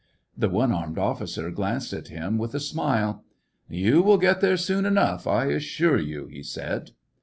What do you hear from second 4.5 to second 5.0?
soon